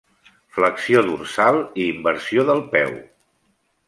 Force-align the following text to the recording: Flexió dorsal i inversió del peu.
Flexió 0.55 1.03
dorsal 1.09 1.59
i 1.83 1.85
inversió 1.89 2.47
del 2.51 2.63
peu. 2.73 2.97